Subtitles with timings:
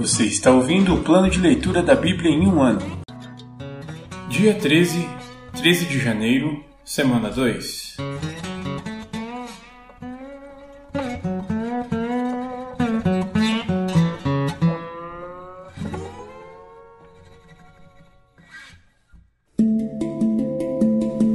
[0.00, 2.80] Você está ouvindo o plano de leitura da Bíblia em um ano.
[4.30, 5.06] Dia 13,
[5.58, 7.98] 13 de janeiro, semana 2.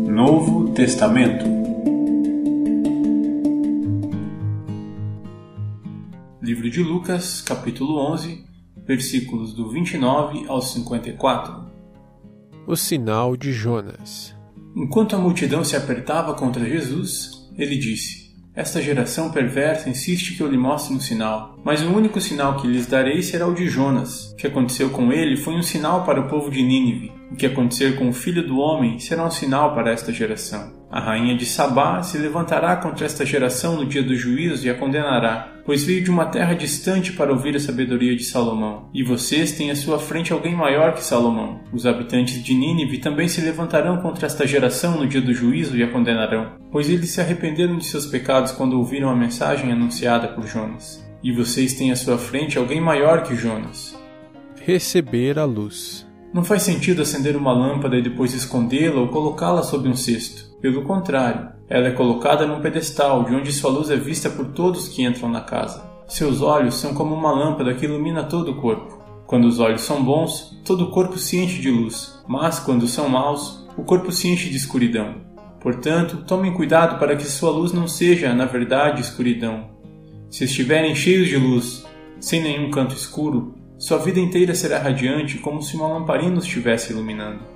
[0.09, 1.45] Novo Testamento
[6.41, 8.54] Livro de Lucas, capítulo 11,
[8.85, 11.65] versículos do 29 ao 54.
[12.67, 14.35] O sinal de Jonas.
[14.75, 20.47] Enquanto a multidão se apertava contra Jesus, ele disse: Esta geração perversa insiste que eu
[20.47, 24.31] lhe mostre um sinal, mas o único sinal que lhes darei será o de Jonas.
[24.31, 27.11] O que aconteceu com ele foi um sinal para o povo de Nínive.
[27.31, 30.84] O que acontecer com o filho do homem será um sinal para esta geração.
[30.95, 34.73] A rainha de Sabá se levantará contra esta geração no dia do juízo e a
[34.73, 38.89] condenará, pois veio de uma terra distante para ouvir a sabedoria de Salomão.
[38.93, 41.59] E vocês têm à sua frente alguém maior que Salomão.
[41.73, 45.83] Os habitantes de Nínive também se levantarão contra esta geração no dia do juízo e
[45.83, 50.47] a condenarão, pois eles se arrependeram de seus pecados quando ouviram a mensagem anunciada por
[50.47, 51.05] Jonas.
[51.21, 53.99] E vocês têm à sua frente alguém maior que Jonas.
[54.65, 56.07] Receber a luz.
[56.33, 60.54] Não faz sentido acender uma lâmpada e depois escondê-la ou colocá-la sob um cesto.
[60.65, 64.87] Pelo contrário, ela é colocada num pedestal de onde sua luz é vista por todos
[64.87, 65.87] que entram na casa.
[66.07, 68.99] Seus olhos são como uma lâmpada que ilumina todo o corpo.
[69.27, 73.07] Quando os olhos são bons, todo o corpo se enche de luz, mas quando são
[73.07, 75.17] maus, o corpo se enche de escuridão.
[75.61, 79.69] Portanto, tomem cuidado para que sua luz não seja, na verdade, escuridão.
[80.31, 81.85] Se estiverem cheios de luz,
[82.19, 86.91] sem nenhum canto escuro, sua vida inteira será radiante como se uma lamparina os estivesse
[86.91, 87.53] iluminando.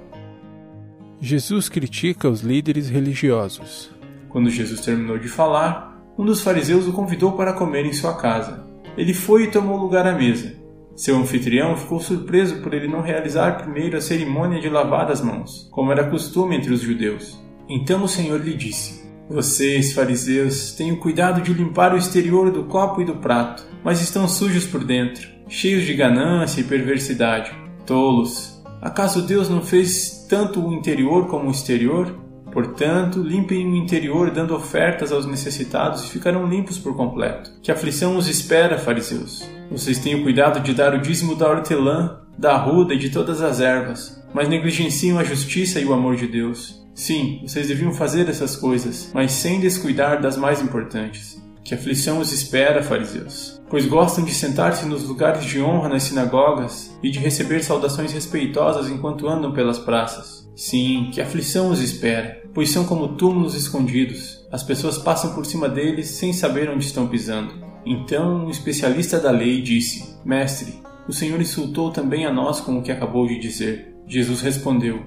[1.22, 3.92] Jesus critica os líderes religiosos.
[4.30, 8.66] Quando Jesus terminou de falar, um dos fariseus o convidou para comer em sua casa.
[8.98, 10.53] Ele foi e tomou lugar à mesa.
[10.95, 15.70] Seu anfitrião ficou surpreso por ele não realizar primeiro a cerimônia de lavar as mãos,
[15.71, 17.39] como era costume entre os judeus.
[17.70, 23.02] Então o Senhor lhe disse: Vocês, fariseus, tenham cuidado de limpar o exterior do copo
[23.02, 27.52] e do prato, mas estão sujos por dentro cheios de ganância e perversidade.
[27.86, 28.61] Tolos!
[28.82, 32.16] Acaso Deus não fez tanto o interior como o exterior?
[32.54, 37.52] Portanto, limpem o interior dando ofertas aos necessitados e ficarão limpos por completo.
[37.62, 39.50] Que aflição os espera, fariseus?
[39.72, 43.60] Vocês tenham cuidado de dar o dízimo da hortelã, da arruda e de todas as
[43.60, 46.80] ervas, mas negligenciam a justiça e o amor de Deus.
[46.94, 51.42] Sim, vocês deviam fazer essas coisas, mas sem descuidar das mais importantes.
[51.69, 53.61] Que aflição os espera, fariseus?
[53.69, 58.89] pois gostam de sentar-se nos lugares de honra nas sinagogas e de receber saudações respeitosas
[58.89, 60.49] enquanto andam pelas praças.
[60.55, 64.43] Sim, que aflição os espera, pois são como túmulos escondidos.
[64.52, 67.53] As pessoas passam por cima deles sem saber onde estão pisando.
[67.86, 70.73] Então um especialista da lei disse: Mestre,
[71.07, 73.93] o Senhor insultou também a nós com o que acabou de dizer.
[74.07, 75.03] Jesus respondeu: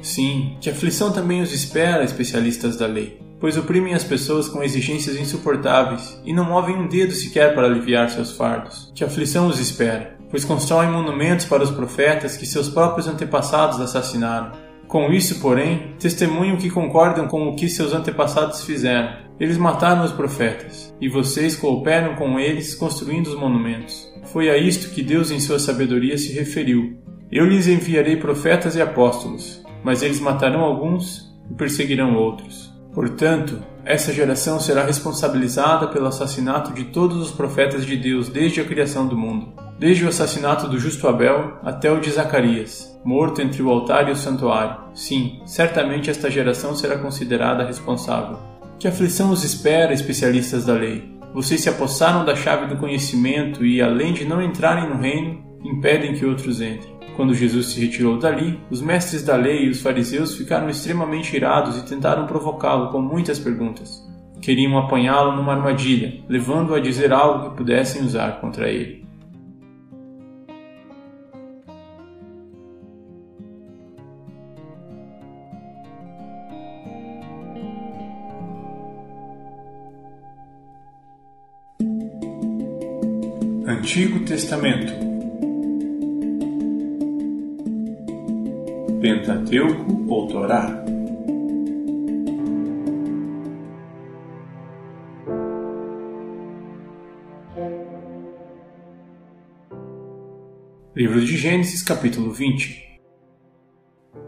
[0.00, 5.16] Sim, que aflição também os espera, especialistas da lei pois oprimem as pessoas com exigências
[5.16, 8.90] insuportáveis e não movem um dedo sequer para aliviar seus fardos.
[8.94, 14.52] Que aflição os espera, pois constroem monumentos para os profetas que seus próprios antepassados assassinaram.
[14.86, 19.24] Com isso, porém, testemunham que concordam com o que seus antepassados fizeram.
[19.40, 24.08] Eles mataram os profetas, e vocês cooperam com eles construindo os monumentos.
[24.26, 26.96] Foi a isto que Deus, em sua sabedoria, se referiu.
[27.30, 32.73] Eu lhes enviarei profetas e apóstolos, mas eles matarão alguns e perseguirão outros.
[32.94, 38.64] Portanto, essa geração será responsabilizada pelo assassinato de todos os profetas de Deus desde a
[38.64, 43.62] criação do mundo, desde o assassinato do justo Abel até o de Zacarias, morto entre
[43.62, 44.76] o altar e o santuário.
[44.94, 48.38] Sim, certamente esta geração será considerada responsável.
[48.78, 51.12] Que aflição os espera, especialistas da lei?
[51.34, 56.14] Vocês se apossaram da chave do conhecimento e, além de não entrarem no reino, impedem
[56.14, 56.94] que outros entrem.
[57.16, 61.78] Quando Jesus se retirou dali, os mestres da lei e os fariseus ficaram extremamente irados
[61.78, 64.02] e tentaram provocá-lo com muitas perguntas.
[64.42, 69.04] Queriam apanhá-lo numa armadilha, levando-o a dizer algo que pudessem usar contra ele.
[83.66, 85.13] Antigo Testamento
[89.04, 90.82] Pentateuco ou Torá.
[100.96, 102.82] Livro de Gênesis, capítulo 20.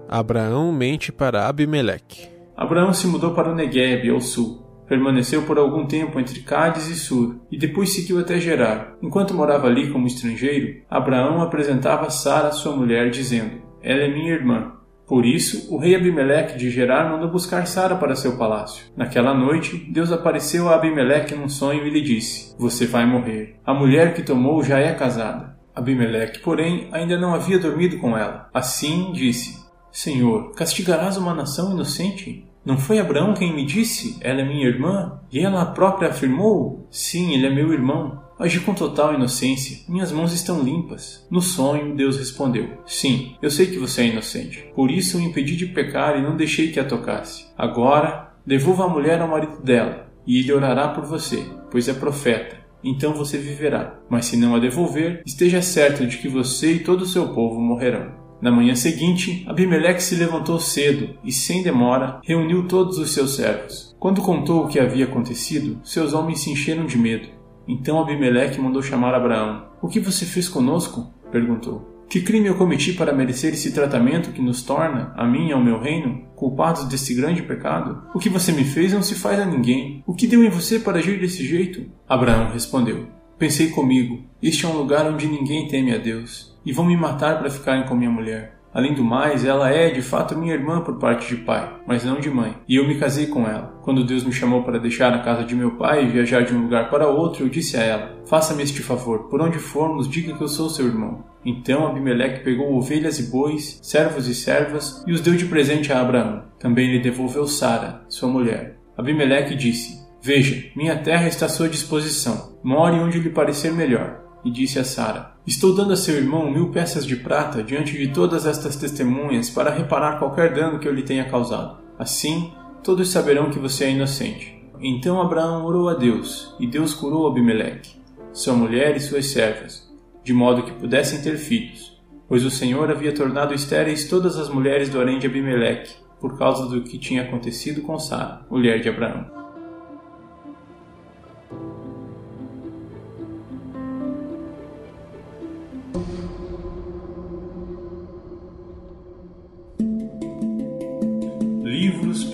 [0.06, 2.28] Abraão mente para Abimeleque.
[2.55, 4.62] Abraão se mudou para o Negueb, ao sul.
[4.87, 8.94] Permaneceu por algum tempo entre Cádiz e Sur, e depois seguiu até Gerar.
[9.02, 14.72] Enquanto morava ali como estrangeiro, Abraão apresentava Sara, sua mulher, dizendo: Ela é minha irmã.
[15.06, 18.86] Por isso, o rei Abimeleque de Gerar mandou buscar Sara para seu palácio.
[18.96, 23.60] Naquela noite, Deus apareceu a Abimeleque num sonho e lhe disse: Você vai morrer.
[23.64, 25.56] A mulher que tomou já é casada.
[25.72, 28.50] Abimeleque, porém, ainda não havia dormido com ela.
[28.52, 32.44] Assim disse: Senhor, castigarás uma nação inocente?
[32.66, 35.20] Não foi Abraão quem me disse: Ela é minha irmã?
[35.30, 38.20] E ela própria afirmou: Sim, ele é meu irmão.
[38.40, 39.78] Agi com total inocência.
[39.88, 41.24] Minhas mãos estão limpas.
[41.30, 44.68] No sonho, Deus respondeu: Sim, eu sei que você é inocente.
[44.74, 47.46] Por isso o impedi de pecar e não deixei que a tocasse.
[47.56, 52.56] Agora, devolva a mulher ao marido dela, e ele orará por você, pois é profeta.
[52.82, 53.98] Então você viverá.
[54.10, 57.60] Mas se não a devolver, esteja certo de que você e todo o seu povo
[57.60, 58.25] morrerão.
[58.40, 63.96] Na manhã seguinte, Abimeleque se levantou cedo e, sem demora, reuniu todos os seus servos.
[63.98, 67.28] Quando contou o que havia acontecido, seus homens se encheram de medo.
[67.66, 69.66] Então Abimeleque mandou chamar Abraão.
[69.80, 71.12] O que você fez conosco?
[71.32, 71.96] perguntou.
[72.08, 75.62] Que crime eu cometi para merecer esse tratamento que nos torna, a mim e ao
[75.62, 78.04] meu reino, culpados desse grande pecado?
[78.14, 80.04] O que você me fez não se faz a ninguém.
[80.06, 81.84] O que deu em você para agir desse jeito?
[82.08, 86.84] Abraão respondeu: Pensei comigo, este é um lugar onde ninguém teme a Deus, e vão
[86.84, 88.56] me matar para ficarem com minha mulher.
[88.76, 92.20] Além do mais, ela é de fato minha irmã por parte de pai, mas não
[92.20, 93.74] de mãe, e eu me casei com ela.
[93.82, 96.60] Quando Deus me chamou para deixar a casa de meu pai e viajar de um
[96.60, 100.42] lugar para outro, eu disse a ela: Faça-me este favor, por onde formos, diga que
[100.42, 101.24] eu sou seu irmão.
[101.42, 106.00] Então Abimeleque pegou ovelhas e bois, servos e servas, e os deu de presente a
[106.00, 106.42] Abraão.
[106.58, 108.76] Também lhe devolveu Sara, sua mulher.
[108.98, 112.58] Abimeleque disse: Veja, minha terra está à sua disposição.
[112.62, 116.70] More onde lhe parecer melhor e disse a Sara: Estou dando a seu irmão mil
[116.70, 121.02] peças de prata diante de todas estas testemunhas para reparar qualquer dano que eu lhe
[121.02, 121.78] tenha causado.
[121.98, 122.52] Assim,
[122.84, 124.56] todos saberão que você é inocente.
[124.81, 127.96] Então Abraão orou a Deus, e Deus curou Abimeleque,
[128.32, 133.14] sua mulher e suas servas, de modo que pudessem ter filhos, pois o Senhor havia
[133.14, 137.82] tornado estéreis todas as mulheres do harém de Abimeleque, por causa do que tinha acontecido
[137.82, 139.45] com Sara, mulher de Abraão.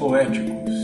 [0.03, 0.83] Poéticos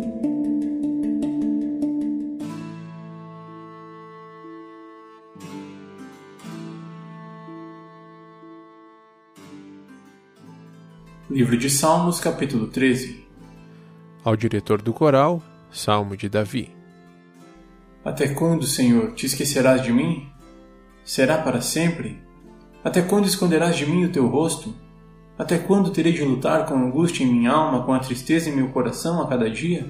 [11.28, 13.26] Livro de Salmos, capítulo 13
[14.22, 15.42] Ao diretor do coral,
[15.72, 16.72] Salmo de Davi.
[18.04, 20.28] Até quando, Senhor, te esquecerás de mim?
[21.04, 22.22] Será para sempre?
[22.84, 24.72] Até quando esconderás de mim o teu rosto?
[25.38, 28.56] Até quando terei de lutar com a angústia em minha alma, com a tristeza em
[28.56, 29.86] meu coração a cada dia?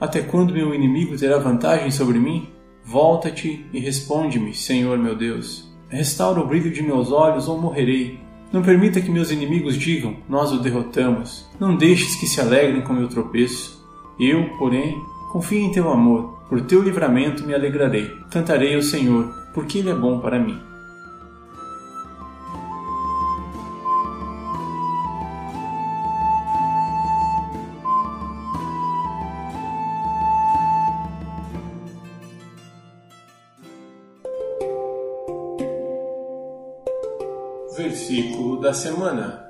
[0.00, 2.48] Até quando meu inimigo terá vantagem sobre mim?
[2.84, 5.68] Volta-te e responde-me, Senhor meu Deus.
[5.88, 8.20] Restaura o brilho de meus olhos ou morrerei.
[8.52, 11.48] Não permita que meus inimigos digam, nós o derrotamos.
[11.58, 13.84] Não deixes que se alegrem com meu tropeço.
[14.20, 14.96] Eu, porém,
[15.32, 16.38] confio em teu amor.
[16.48, 18.08] Por teu livramento me alegrarei.
[18.30, 20.60] Cantarei ao Senhor, porque ele é bom para mim.
[38.64, 39.46] Da semana.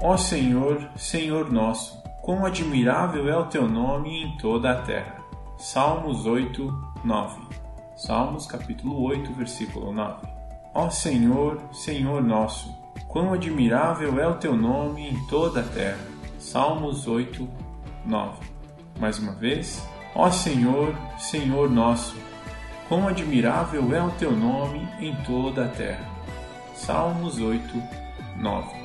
[0.00, 5.16] Ó Senhor, Senhor nosso, quão admirável é o teu nome em toda a terra.
[5.58, 6.72] Salmos 8,
[7.04, 7.40] 9.
[7.96, 10.28] Salmos capítulo 8, versículo 9.
[10.72, 12.72] Ó Senhor, Senhor nosso,
[13.08, 15.98] quão admirável é o teu nome em toda a terra.
[16.38, 17.48] Salmos 8,
[18.06, 18.46] 9.
[19.00, 19.84] Mais uma vez.
[20.14, 22.14] Ó Senhor, Senhor nosso,
[22.90, 26.04] quão admirável é o teu nome em toda a terra.
[26.74, 27.80] Salmos 8,
[28.36, 28.79] 9.